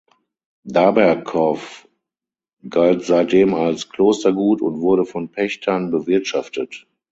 Daberkow 0.63 1.87
galt 2.67 3.03
seitdem 3.05 3.53
als 3.53 3.87
Klostergut 3.89 4.63
und 4.63 4.79
wurde 4.81 5.05
von 5.05 5.29
Pächtern 5.29 5.91
bewirtschaftet. 5.91 6.87